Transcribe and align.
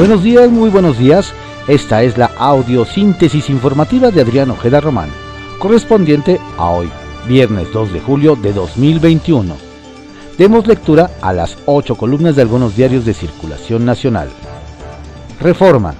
Buenos 0.00 0.22
días, 0.22 0.50
muy 0.50 0.70
buenos 0.70 0.96
días. 0.96 1.34
Esta 1.68 2.02
es 2.02 2.16
la 2.16 2.30
audiosíntesis 2.38 3.50
informativa 3.50 4.10
de 4.10 4.22
Adrián 4.22 4.50
Ojeda 4.50 4.80
Román, 4.80 5.10
correspondiente 5.58 6.40
a 6.56 6.70
hoy, 6.70 6.88
viernes 7.28 7.70
2 7.70 7.92
de 7.92 8.00
julio 8.00 8.34
de 8.34 8.54
2021. 8.54 9.54
Demos 10.38 10.66
lectura 10.66 11.10
a 11.20 11.34
las 11.34 11.58
ocho 11.66 11.96
columnas 11.96 12.34
de 12.34 12.40
algunos 12.40 12.78
diarios 12.78 13.04
de 13.04 13.12
circulación 13.12 13.84
nacional. 13.84 14.30
Reforma. 15.38 15.92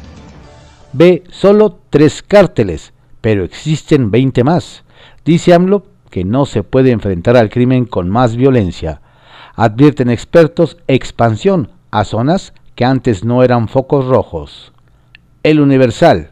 Ve 0.95 1.23
solo 1.31 1.79
tres 1.91 2.23
cárteles, 2.23 2.95
pero 3.21 3.45
existen 3.45 4.11
20 4.11 4.45
más. 4.45 4.83
Dice 5.27 5.53
AMLO 5.53 5.85
que 6.09 6.25
no 6.25 6.47
se 6.47 6.63
puede 6.63 6.91
enfrentar 6.91 7.37
al 7.37 7.51
crimen 7.51 7.85
con 7.85 8.09
más 8.09 8.35
violencia. 8.35 9.03
Advierten 9.57 10.09
expertos 10.09 10.79
expansión 10.87 11.69
a 11.91 12.05
zonas 12.05 12.55
que 12.81 12.87
antes 12.87 13.27
no 13.27 13.43
eran 13.43 13.69
focos 13.69 14.07
rojos. 14.07 14.73
El 15.43 15.61
Universal. 15.61 16.31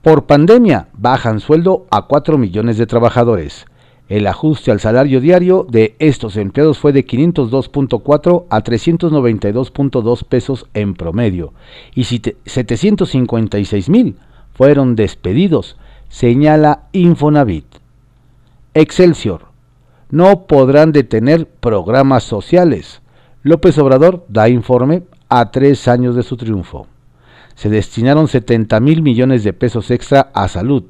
Por 0.00 0.24
pandemia 0.24 0.88
bajan 0.94 1.38
sueldo 1.38 1.84
a 1.90 2.06
4 2.06 2.38
millones 2.38 2.78
de 2.78 2.86
trabajadores. 2.86 3.66
El 4.08 4.26
ajuste 4.26 4.70
al 4.70 4.80
salario 4.80 5.20
diario 5.20 5.66
de 5.68 5.96
estos 5.98 6.38
empleados 6.38 6.78
fue 6.78 6.94
de 6.94 7.04
502.4 7.06 8.46
a 8.48 8.64
392.2 8.64 10.24
pesos 10.24 10.66
en 10.72 10.94
promedio 10.94 11.52
y 11.94 12.04
756 12.04 13.90
mil 13.90 14.16
fueron 14.54 14.96
despedidos, 14.96 15.76
señala 16.08 16.84
Infonavit. 16.92 17.66
Excelsior. 18.72 19.42
No 20.08 20.46
podrán 20.46 20.92
detener 20.92 21.46
programas 21.46 22.24
sociales. 22.24 23.02
López 23.42 23.76
Obrador 23.76 24.24
da 24.30 24.48
informe 24.48 25.02
a 25.40 25.50
tres 25.50 25.88
años 25.88 26.14
de 26.14 26.22
su 26.22 26.36
triunfo. 26.36 26.86
Se 27.56 27.68
destinaron 27.68 28.28
70 28.28 28.78
mil 28.78 29.02
millones 29.02 29.42
de 29.42 29.52
pesos 29.52 29.90
extra 29.90 30.30
a 30.32 30.46
salud. 30.46 30.84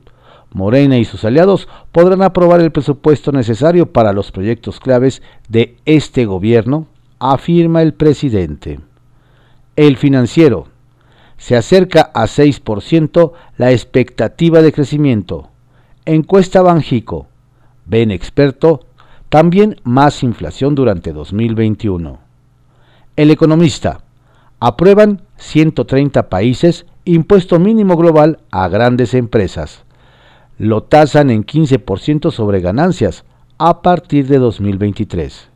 Morena 0.53 0.99
y 0.99 1.07
sus 1.07 1.25
aliados 1.25 1.67
podrán 1.93 2.23
aprobar 2.23 2.61
el 2.61 2.71
presupuesto 2.71 3.33
necesario 3.33 3.93
para 3.93 4.13
los 4.13 4.33
proyectos 4.33 4.81
claves 4.81 5.23
de 5.49 5.77
este 5.87 6.27
gobierno, 6.27 6.87
afirma 7.19 7.81
el 7.81 7.95
presidente. 7.95 8.81
El 9.77 9.97
financiero. 9.97 10.69
Se 11.39 11.57
acerca 11.57 12.11
a 12.15 12.27
6% 12.27 13.33
la 13.57 13.73
expectativa 13.73 14.61
de 14.61 14.73
crecimiento. 14.73 15.49
Encuesta 16.05 16.61
Banjico. 16.61 17.29
Ven 17.87 18.11
experto, 18.11 18.87
también 19.31 19.81
más 19.85 20.23
inflación 20.23 20.75
durante 20.75 21.13
2021. 21.13 22.19
El 23.17 23.31
economista 23.31 24.04
aprueban 24.67 25.21
130 25.37 26.31
países 26.31 26.87
impuesto 27.05 27.59
mínimo 27.59 27.99
global 27.99 28.39
a 28.51 28.67
grandes 28.69 29.13
empresas. 29.13 29.85
Lo 30.57 30.85
tasan 30.85 31.29
en 31.29 31.45
15% 31.45 32.31
sobre 32.31 32.61
ganancias 32.61 33.27
a 33.59 33.83
partir 33.83 34.27
de 34.27 34.39
2023. 34.39 35.51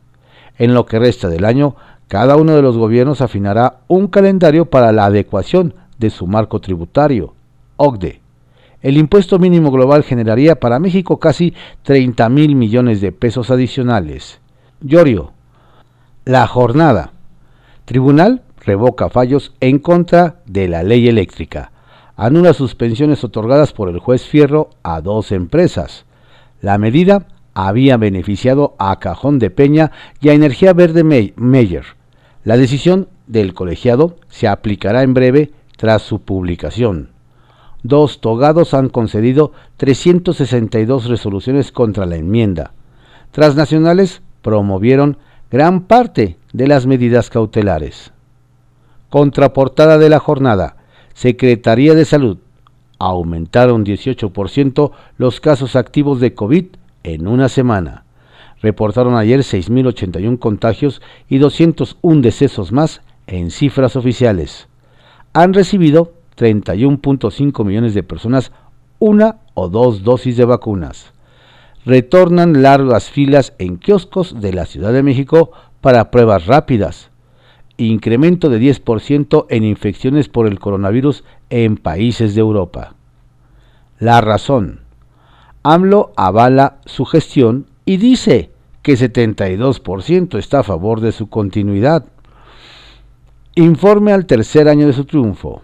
En 0.59 0.75
lo 0.75 0.85
que 0.85 0.99
resta 0.99 1.27
del 1.27 1.45
año, 1.45 1.75
cada 2.07 2.35
uno 2.35 2.55
de 2.55 2.61
los 2.61 2.77
gobiernos 2.77 3.21
afinará 3.21 3.79
un 3.87 4.09
calendario 4.09 4.65
para 4.65 4.91
la 4.91 5.05
adecuación 5.05 5.73
de 5.97 6.11
su 6.11 6.27
marco 6.27 6.61
tributario. 6.61 7.33
OCDE. 7.77 8.21
El 8.83 8.95
impuesto 8.95 9.39
mínimo 9.39 9.71
global 9.71 10.03
generaría 10.03 10.59
para 10.59 10.77
México 10.77 11.17
casi 11.17 11.55
30 11.81 12.29
mil 12.29 12.55
millones 12.55 13.01
de 13.01 13.11
pesos 13.11 13.49
adicionales. 13.49 14.39
Llorio. 14.81 15.33
La 16.25 16.45
jornada. 16.45 17.13
Tribunal 17.85 18.43
revoca 18.69 19.09
fallos 19.09 19.51
en 19.61 19.79
contra 19.79 20.41
de 20.45 20.67
la 20.67 20.83
ley 20.83 21.07
eléctrica. 21.07 21.71
Anula 22.15 22.53
suspensiones 22.53 23.23
otorgadas 23.23 23.73
por 23.73 23.89
el 23.89 23.97
juez 23.97 24.27
Fierro 24.27 24.69
a 24.83 25.01
dos 25.01 25.31
empresas. 25.31 26.05
La 26.61 26.77
medida 26.77 27.25
había 27.55 27.97
beneficiado 27.97 28.75
a 28.77 28.99
Cajón 28.99 29.39
de 29.39 29.49
Peña 29.49 29.91
y 30.21 30.29
a 30.29 30.33
Energía 30.33 30.73
Verde 30.73 31.03
Meyer. 31.03 31.83
La 32.43 32.57
decisión 32.57 33.07
del 33.25 33.55
colegiado 33.55 34.17
se 34.27 34.47
aplicará 34.47 35.01
en 35.01 35.15
breve 35.15 35.51
tras 35.75 36.03
su 36.03 36.21
publicación. 36.21 37.09
Dos 37.81 38.21
togados 38.21 38.75
han 38.75 38.89
concedido 38.89 39.51
362 39.77 41.05
resoluciones 41.09 41.71
contra 41.71 42.05
la 42.05 42.17
enmienda. 42.17 42.73
Transnacionales 43.31 44.21
promovieron 44.43 45.17
gran 45.49 45.87
parte 45.87 46.37
de 46.53 46.67
las 46.67 46.85
medidas 46.85 47.31
cautelares. 47.31 48.13
Contraportada 49.09 49.97
de 49.97 50.07
la 50.07 50.19
jornada. 50.19 50.77
Secretaría 51.15 51.95
de 51.95 52.05
Salud. 52.05 52.37
Aumentaron 52.99 53.83
18% 53.83 54.91
los 55.17 55.41
casos 55.41 55.75
activos 55.75 56.19
de 56.19 56.35
COVID 56.35 56.65
en 57.03 57.27
una 57.27 57.49
semana. 57.49 58.03
Reportaron 58.61 59.15
ayer 59.15 59.39
6.081 59.39 60.37
contagios 60.37 61.01
y 61.27 61.39
201 61.39 62.21
decesos 62.21 62.71
más 62.71 63.01
en 63.25 63.49
cifras 63.49 63.95
oficiales. 63.95 64.67
Han 65.33 65.55
recibido 65.55 66.13
31.5 66.37 67.65
millones 67.65 67.95
de 67.95 68.03
personas 68.03 68.51
una 68.99 69.37
o 69.55 69.69
dos 69.69 70.03
dosis 70.03 70.37
de 70.37 70.45
vacunas. 70.45 71.13
Retornan 71.83 72.61
largas 72.61 73.09
filas 73.09 73.53
en 73.57 73.77
kioscos 73.77 74.39
de 74.39 74.53
la 74.53 74.67
Ciudad 74.67 74.93
de 74.93 75.01
México 75.01 75.51
para 75.81 76.11
pruebas 76.11 76.45
rápidas 76.45 77.09
incremento 77.85 78.49
de 78.49 78.59
10% 78.59 79.45
en 79.49 79.63
infecciones 79.63 80.29
por 80.29 80.47
el 80.47 80.59
coronavirus 80.59 81.23
en 81.49 81.77
países 81.77 82.35
de 82.35 82.41
Europa. 82.41 82.95
La 83.99 84.21
razón. 84.21 84.81
AMLO 85.63 86.13
avala 86.15 86.79
su 86.85 87.05
gestión 87.05 87.67
y 87.85 87.97
dice 87.97 88.51
que 88.81 88.93
72% 88.93 90.37
está 90.37 90.59
a 90.59 90.63
favor 90.63 91.01
de 91.01 91.11
su 91.11 91.29
continuidad. 91.29 92.05
Informe 93.55 94.13
al 94.13 94.25
tercer 94.25 94.69
año 94.69 94.87
de 94.87 94.93
su 94.93 95.05
triunfo. 95.05 95.61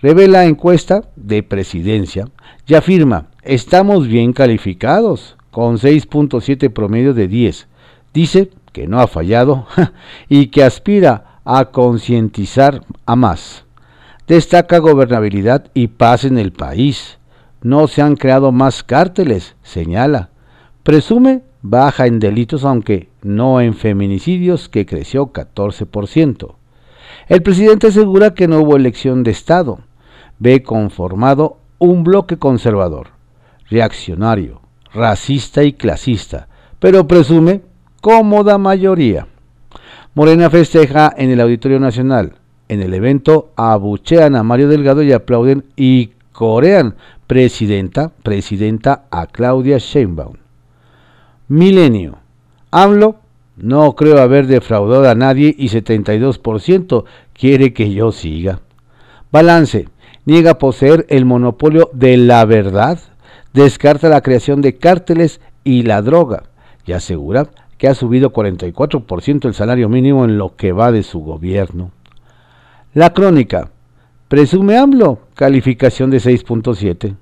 Revela 0.00 0.46
encuesta 0.46 1.04
de 1.14 1.44
presidencia 1.44 2.26
y 2.66 2.74
afirma, 2.74 3.28
estamos 3.42 4.08
bien 4.08 4.32
calificados, 4.32 5.36
con 5.52 5.76
6.7 5.76 6.72
promedio 6.72 7.14
de 7.14 7.28
10. 7.28 7.68
Dice 8.12 8.50
que 8.72 8.88
no 8.88 9.00
ha 9.00 9.06
fallado 9.06 9.66
y 10.28 10.46
que 10.46 10.64
aspira 10.64 11.31
a 11.44 11.66
concientizar 11.66 12.82
a 13.06 13.16
más. 13.16 13.64
Destaca 14.26 14.78
gobernabilidad 14.78 15.70
y 15.74 15.88
paz 15.88 16.24
en 16.24 16.38
el 16.38 16.52
país. 16.52 17.18
No 17.62 17.88
se 17.88 18.02
han 18.02 18.16
creado 18.16 18.52
más 18.52 18.82
cárteles, 18.82 19.56
señala. 19.62 20.30
Presume 20.82 21.42
baja 21.62 22.06
en 22.06 22.18
delitos, 22.18 22.64
aunque 22.64 23.08
no 23.22 23.60
en 23.60 23.74
feminicidios, 23.74 24.68
que 24.68 24.86
creció 24.86 25.32
14%. 25.32 26.54
El 27.28 27.42
presidente 27.42 27.88
asegura 27.88 28.34
que 28.34 28.48
no 28.48 28.60
hubo 28.60 28.76
elección 28.76 29.22
de 29.22 29.30
Estado. 29.30 29.80
Ve 30.38 30.62
conformado 30.62 31.58
un 31.78 32.04
bloque 32.04 32.36
conservador, 32.36 33.08
reaccionario, 33.68 34.60
racista 34.92 35.62
y 35.62 35.72
clasista, 35.72 36.48
pero 36.78 37.06
presume 37.06 37.62
cómoda 38.00 38.58
mayoría. 38.58 39.26
Morena 40.14 40.50
festeja 40.50 41.10
en 41.16 41.30
el 41.30 41.40
Auditorio 41.40 41.80
Nacional. 41.80 42.34
En 42.68 42.82
el 42.82 42.92
evento 42.92 43.50
abuchean 43.56 44.36
a 44.36 44.42
Mario 44.42 44.68
Delgado 44.68 45.02
y 45.02 45.10
aplauden 45.10 45.64
y 45.74 46.10
corean 46.32 46.96
presidenta, 47.26 48.12
presidenta 48.22 49.06
a 49.10 49.26
Claudia 49.26 49.78
Sheinbaum. 49.78 50.34
Milenio. 51.48 52.18
AMLO 52.70 53.16
no 53.56 53.94
creo 53.94 54.20
haber 54.20 54.48
defraudado 54.48 55.08
a 55.08 55.14
nadie 55.14 55.54
y 55.56 55.70
72% 55.70 57.04
quiere 57.32 57.72
que 57.72 57.90
yo 57.90 58.12
siga. 58.12 58.60
Balance. 59.30 59.88
Niega 60.26 60.58
poseer 60.58 61.06
el 61.08 61.24
monopolio 61.24 61.88
de 61.94 62.18
la 62.18 62.44
verdad. 62.44 62.98
Descarta 63.54 64.10
la 64.10 64.20
creación 64.20 64.60
de 64.60 64.76
cárteles 64.76 65.40
y 65.64 65.84
la 65.84 66.02
droga. 66.02 66.42
Y 66.84 66.92
asegura 66.92 67.48
que 67.82 67.88
ha 67.88 67.96
subido 67.96 68.32
44% 68.32 69.46
el 69.46 69.54
salario 69.54 69.88
mínimo 69.88 70.24
en 70.24 70.38
lo 70.38 70.54
que 70.54 70.70
va 70.70 70.92
de 70.92 71.02
su 71.02 71.18
gobierno. 71.18 71.90
La 72.94 73.12
crónica. 73.12 73.72
Presume 74.28 74.78
AMLO, 74.78 75.22
calificación 75.34 76.08
de 76.08 76.18
6.7. 76.18 77.16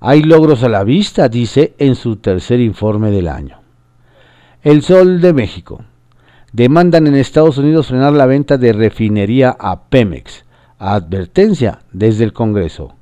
Hay 0.00 0.22
logros 0.22 0.64
a 0.64 0.68
la 0.68 0.84
vista, 0.84 1.30
dice 1.30 1.72
en 1.78 1.94
su 1.94 2.16
tercer 2.16 2.60
informe 2.60 3.10
del 3.10 3.26
año. 3.26 3.60
El 4.60 4.82
Sol 4.82 5.22
de 5.22 5.32
México. 5.32 5.80
Demandan 6.52 7.06
en 7.06 7.14
Estados 7.14 7.56
Unidos 7.56 7.86
frenar 7.86 8.12
la 8.12 8.26
venta 8.26 8.58
de 8.58 8.74
refinería 8.74 9.56
a 9.58 9.84
Pemex. 9.84 10.44
Advertencia 10.78 11.78
desde 11.90 12.24
el 12.24 12.34
Congreso. 12.34 12.96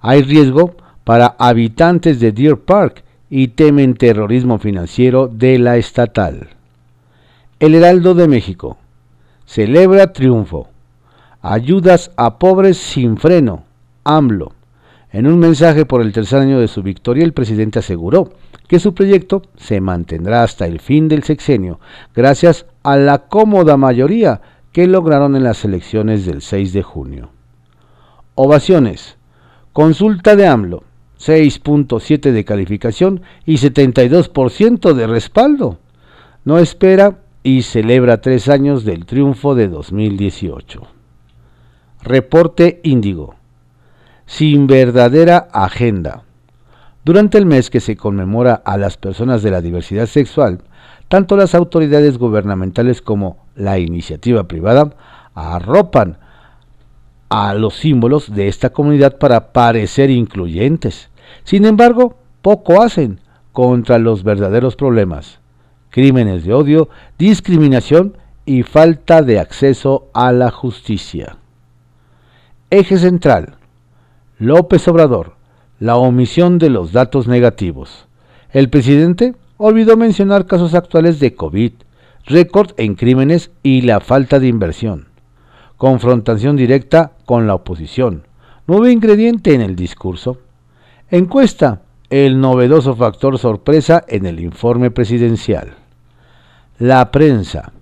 Hay 0.00 0.22
riesgo 0.22 0.78
para 1.04 1.36
habitantes 1.38 2.20
de 2.20 2.32
Deer 2.32 2.56
Park 2.56 3.04
y 3.30 3.48
temen 3.48 3.94
terrorismo 3.94 4.58
financiero 4.58 5.28
de 5.28 5.58
la 5.58 5.76
estatal. 5.76 6.48
El 7.60 7.74
Heraldo 7.74 8.14
de 8.14 8.28
México 8.28 8.78
celebra 9.46 10.12
triunfo. 10.12 10.68
Ayudas 11.40 12.10
a 12.16 12.38
pobres 12.38 12.76
sin 12.76 13.16
freno. 13.16 13.64
AMLO. 14.04 14.52
En 15.10 15.26
un 15.26 15.38
mensaje 15.38 15.86
por 15.86 16.02
el 16.02 16.12
tercer 16.12 16.40
año 16.40 16.60
de 16.60 16.68
su 16.68 16.82
victoria, 16.82 17.24
el 17.24 17.32
presidente 17.32 17.78
aseguró 17.78 18.32
que 18.68 18.78
su 18.78 18.94
proyecto 18.94 19.42
se 19.56 19.80
mantendrá 19.80 20.42
hasta 20.42 20.66
el 20.66 20.80
fin 20.80 21.08
del 21.08 21.24
sexenio, 21.24 21.80
gracias 22.14 22.66
a 22.82 22.96
la 22.96 23.26
cómoda 23.28 23.78
mayoría 23.78 24.42
que 24.72 24.86
lograron 24.86 25.34
en 25.34 25.44
las 25.44 25.64
elecciones 25.64 26.26
del 26.26 26.42
6 26.42 26.74
de 26.74 26.82
junio. 26.82 27.30
Ovaciones. 28.34 29.16
Consulta 29.72 30.36
de 30.36 30.46
AMLO. 30.46 30.84
6.7 31.18 32.32
de 32.32 32.44
calificación 32.44 33.22
y 33.44 33.56
72% 33.56 34.92
de 34.92 35.06
respaldo. 35.06 35.78
No 36.44 36.58
espera 36.58 37.18
y 37.42 37.62
celebra 37.62 38.20
tres 38.20 38.48
años 38.48 38.84
del 38.84 39.06
triunfo 39.06 39.54
de 39.54 39.68
2018. 39.68 40.82
Reporte 42.02 42.80
Índigo. 42.84 43.34
Sin 44.26 44.66
verdadera 44.66 45.48
agenda. 45.52 46.22
Durante 47.04 47.38
el 47.38 47.46
mes 47.46 47.70
que 47.70 47.80
se 47.80 47.96
conmemora 47.96 48.54
a 48.54 48.76
las 48.76 48.96
personas 48.96 49.42
de 49.42 49.50
la 49.50 49.62
diversidad 49.62 50.06
sexual, 50.06 50.62
tanto 51.08 51.36
las 51.36 51.54
autoridades 51.54 52.18
gubernamentales 52.18 53.00
como 53.00 53.46
la 53.56 53.78
iniciativa 53.78 54.46
privada 54.46 54.94
arropan 55.34 56.18
a 57.28 57.54
los 57.54 57.74
símbolos 57.74 58.34
de 58.34 58.48
esta 58.48 58.70
comunidad 58.70 59.18
para 59.18 59.52
parecer 59.52 60.10
incluyentes. 60.10 61.10
Sin 61.44 61.64
embargo, 61.64 62.16
poco 62.42 62.82
hacen 62.82 63.20
contra 63.52 63.98
los 63.98 64.22
verdaderos 64.22 64.76
problemas, 64.76 65.40
crímenes 65.90 66.44
de 66.44 66.54
odio, 66.54 66.88
discriminación 67.18 68.16
y 68.46 68.62
falta 68.62 69.22
de 69.22 69.38
acceso 69.38 70.08
a 70.14 70.32
la 70.32 70.50
justicia. 70.50 71.36
Eje 72.70 72.98
central. 72.98 73.56
López 74.38 74.86
Obrador. 74.88 75.36
La 75.80 75.96
omisión 75.96 76.58
de 76.58 76.70
los 76.70 76.92
datos 76.92 77.28
negativos. 77.28 78.06
El 78.52 78.68
presidente 78.68 79.34
olvidó 79.58 79.96
mencionar 79.96 80.46
casos 80.46 80.74
actuales 80.74 81.20
de 81.20 81.34
COVID, 81.34 81.72
récord 82.26 82.72
en 82.78 82.94
crímenes 82.94 83.50
y 83.62 83.82
la 83.82 84.00
falta 84.00 84.40
de 84.40 84.48
inversión 84.48 85.07
confrontación 85.78 86.56
directa 86.56 87.12
con 87.24 87.46
la 87.46 87.54
oposición. 87.54 88.26
Nuevo 88.66 88.88
ingrediente 88.88 89.54
en 89.54 89.62
el 89.62 89.76
discurso. 89.76 90.38
Encuesta, 91.08 91.82
el 92.10 92.40
novedoso 92.40 92.94
factor 92.94 93.38
sorpresa 93.38 94.04
en 94.08 94.26
el 94.26 94.40
informe 94.40 94.90
presidencial. 94.90 95.76
La 96.78 97.10
prensa. 97.10 97.72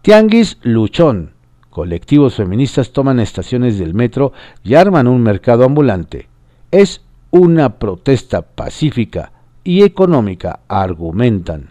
Tianguis 0.00 0.58
Luchón. 0.62 1.32
Colectivos 1.68 2.36
feministas 2.36 2.92
toman 2.92 3.20
estaciones 3.20 3.78
del 3.78 3.92
metro 3.92 4.32
y 4.64 4.74
arman 4.74 5.06
un 5.06 5.22
mercado 5.22 5.64
ambulante. 5.64 6.28
Es 6.70 7.02
una 7.30 7.78
protesta 7.78 8.42
pacífica 8.42 9.32
y 9.64 9.82
económica, 9.82 10.60
argumentan. 10.68 11.70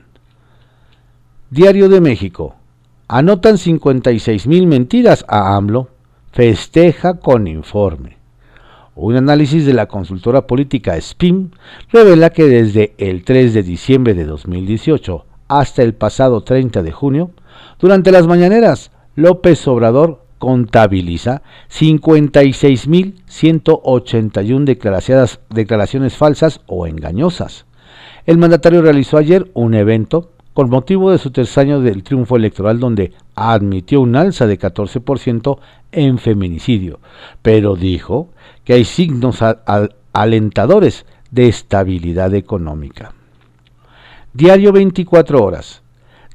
Diario 1.50 1.90
de 1.90 2.02
México. 2.02 2.59
Anotan 3.12 3.58
56 3.58 4.46
mil 4.46 4.68
mentiras 4.68 5.26
a 5.28 5.56
AMLO. 5.56 5.88
Festeja 6.32 7.16
con 7.16 7.48
informe. 7.48 8.20
Un 8.94 9.16
análisis 9.16 9.66
de 9.66 9.74
la 9.74 9.88
consultora 9.88 10.46
política 10.46 10.96
SPIM 11.02 11.50
revela 11.92 12.30
que 12.30 12.44
desde 12.44 12.94
el 13.00 13.24
3 13.24 13.56
de 13.56 13.64
diciembre 13.64 14.14
de 14.14 14.26
2018 14.26 15.26
hasta 15.48 15.82
el 15.82 15.96
pasado 15.96 16.42
30 16.42 16.84
de 16.84 16.92
junio, 16.92 17.32
durante 17.80 18.12
las 18.12 18.28
mañaneras, 18.28 18.92
López 19.16 19.68
Obrador 19.68 20.24
contabiliza 20.38 21.42
56.181 21.72 24.66
declaraciones, 24.66 25.40
declaraciones 25.50 26.16
falsas 26.16 26.62
o 26.68 26.86
engañosas. 26.86 27.66
El 28.28 28.38
mandatario 28.38 28.84
realizó 28.84 29.18
ayer 29.18 29.50
un 29.56 29.74
evento 29.74 30.30
con 30.54 30.70
motivo 30.70 31.12
de 31.12 31.18
su 31.18 31.32
tercer 31.32 31.68
año 31.68 31.82
del 31.82 32.04
triunfo 32.04 32.36
electoral 32.36 32.80
donde 32.80 33.14
admitió 33.36 34.02
un 34.02 34.16
alza 34.16 34.48
de 34.48 34.60
14% 34.60 35.60
en 35.92 36.18
feminicidio, 36.18 37.00
pero 37.42 37.76
dijo 37.76 38.30
que 38.64 38.74
hay 38.74 38.86
signos 38.86 39.40
alentadores 40.14 41.06
de 41.32 41.48
estabilidad 41.48 42.34
económica. 42.34 43.14
Diario 44.34 44.72
24 44.72 45.44
horas. 45.44 45.82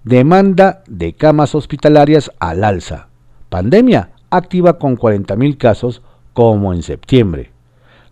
Demanda 0.03 0.83
de 0.87 1.15
camas 1.15 1.55
hospitalarias 1.55 2.31
al 2.39 2.65
alza. 2.65 3.09
Pandemia 3.49 4.11
activa 4.31 4.79
con 4.79 4.99
40.000 4.99 5.57
casos 5.57 6.03
como 6.33 6.75
en 6.75 6.83
septiembre. 6.83 7.53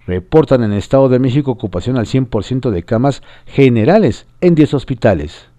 Reportan 0.07 0.63
en 0.63 0.73
Estado 0.73 1.09
de 1.09 1.19
México 1.19 1.51
ocupación 1.51 1.97
al 1.97 2.07
100% 2.07 2.71
de 2.71 2.83
camas 2.83 3.23
generales 3.47 4.27
en 4.41 4.55
10 4.55 4.75
hospitales. 4.75 5.52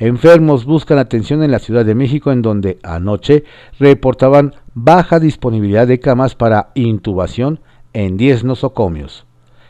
Enfermos 0.00 0.64
buscan 0.64 0.96
atención 0.96 1.42
en 1.42 1.50
la 1.50 1.58
Ciudad 1.58 1.84
de 1.84 1.94
México 1.94 2.32
en 2.32 2.40
donde 2.40 2.78
anoche 2.82 3.44
reportaban 3.78 4.54
baja 4.72 5.20
disponibilidad 5.20 5.86
de 5.86 6.00
camas 6.00 6.34
para 6.34 6.70
intubación 6.74 7.60
en 7.92 8.16
10 8.16 8.44
nosocomios. 8.44 9.26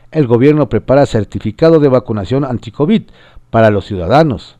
El 0.09 0.27
gobierno 0.27 0.69
prepara 0.69 1.05
certificado 1.05 1.81
de 1.81 1.89
vacunación 1.89 2.45
anti-COVID 2.45 3.03
para 3.49 3.71
los 3.71 3.83
ciudadanos. 3.85 4.57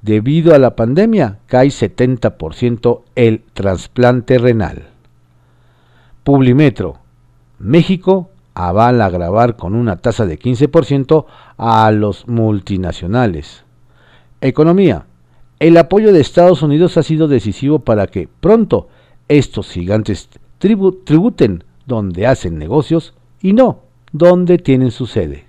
Debido 0.00 0.54
a 0.54 0.58
la 0.58 0.74
pandemia, 0.74 1.40
cae 1.44 1.68
70% 1.68 3.02
el 3.14 3.42
trasplante 3.52 4.38
renal. 4.38 4.88
Publimetro. 6.24 6.96
México 7.58 8.30
avala 8.54 9.10
grabar 9.10 9.56
con 9.56 9.74
una 9.74 9.96
tasa 9.96 10.24
de 10.24 10.38
15% 10.38 11.26
a 11.58 11.90
los 11.90 12.26
multinacionales. 12.26 13.64
Economía. 14.40 15.04
El 15.60 15.76
apoyo 15.76 16.14
de 16.14 16.22
Estados 16.22 16.62
Unidos 16.62 16.96
ha 16.96 17.02
sido 17.02 17.28
decisivo 17.28 17.80
para 17.80 18.06
que 18.06 18.28
pronto 18.40 18.88
estos 19.28 19.70
gigantes 19.70 20.30
tributen 20.58 21.64
donde 21.84 22.26
hacen 22.26 22.58
negocios 22.58 23.12
y 23.42 23.52
no 23.52 23.82
donde 24.10 24.56
tienen 24.56 24.90
su 24.90 25.06
sede. 25.06 25.44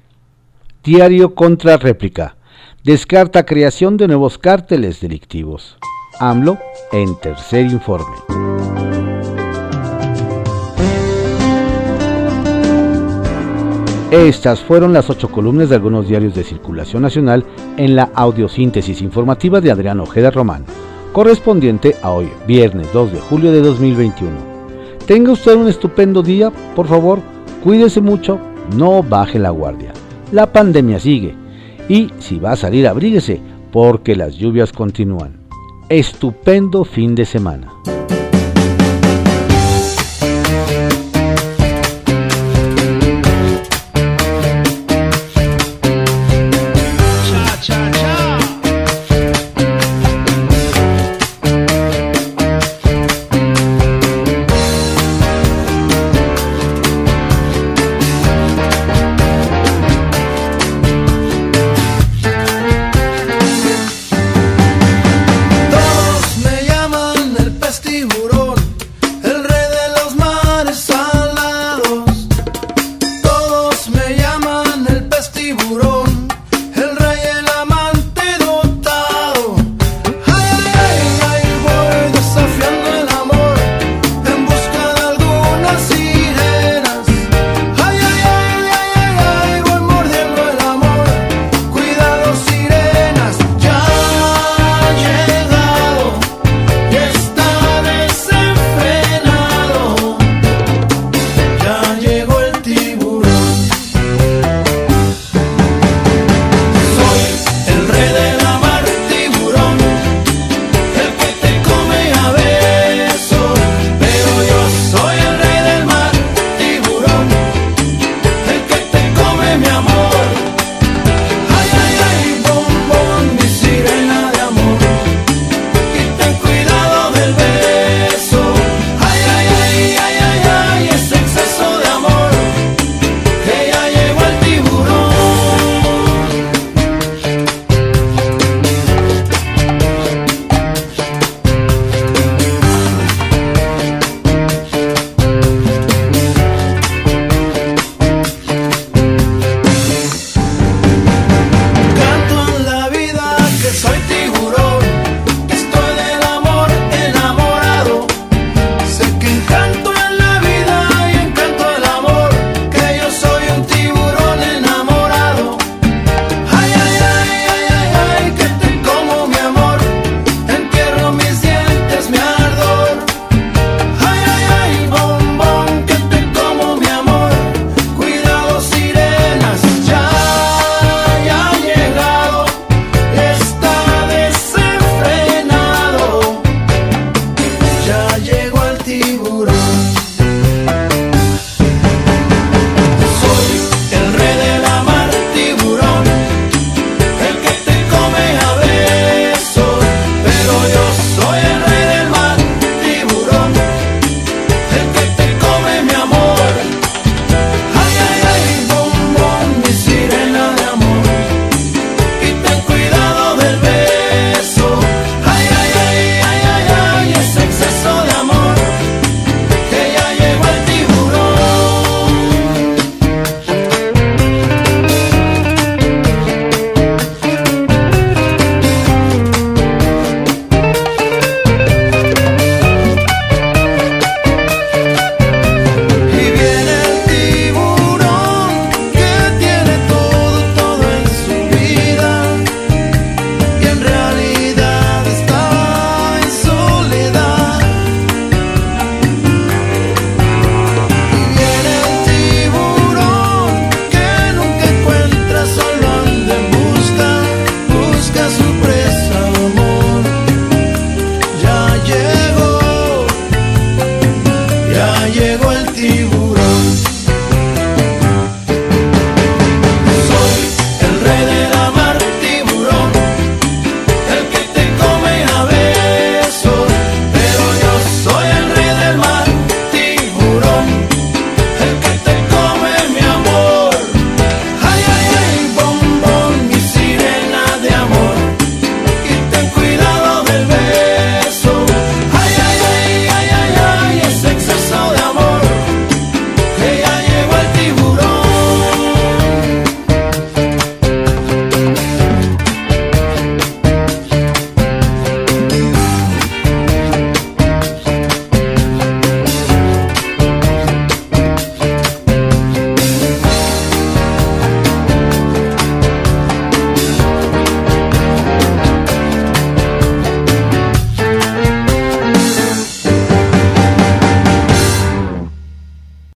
Diario 0.84 1.34
contra 1.34 1.78
réplica. 1.78 2.36
Descarta 2.84 3.46
creación 3.46 3.96
de 3.96 4.08
nuevos 4.08 4.38
cárteles 4.38 5.00
delictivos. 5.00 5.77
AMLO 6.20 6.58
en 6.91 7.18
tercer 7.22 7.68
informe. 7.68 8.71
Estas 14.12 14.60
fueron 14.60 14.91
las 14.91 15.10
ocho 15.10 15.30
columnas 15.32 15.70
de 15.70 15.75
algunos 15.75 16.06
diarios 16.06 16.36
de 16.36 16.44
circulación 16.44 17.01
nacional 17.01 17.46
en 17.77 17.96
la 17.96 18.10
audiosíntesis 18.13 19.01
informativa 19.01 19.62
de 19.62 19.72
Adrián 19.72 20.01
Ojeda 20.01 20.32
Román, 20.32 20.65
correspondiente 21.13 21.96
a 22.01 22.12
hoy, 22.12 22.27
viernes 22.46 22.91
2 22.91 23.13
de 23.13 23.20
julio 23.22 23.53
de 23.53 23.62
2021. 23.62 24.32
Tenga 25.08 25.32
usted 25.32 25.56
un 25.56 25.70
estupendo 25.70 26.22
día, 26.22 26.51
por 26.75 26.88
favor, 26.88 27.20
cuídese 27.63 28.01
mucho, 28.01 28.38
no 28.75 29.01
baje 29.01 29.39
la 29.39 29.51
guardia. 29.51 29.94
La 30.34 30.51
pandemia 30.51 31.00
sigue 31.00 31.34
y 31.88 32.10
si 32.20 32.38
va 32.38 32.51
a 32.51 32.58
salir 32.58 32.89
abríguese 32.89 33.39
porque 33.72 34.18
las 34.18 34.36
lluvias 34.36 34.74
continúan. 34.74 35.39
Estupendo 35.88 36.84
fin 36.84 37.15
de 37.15 37.24
semana. 37.24 37.72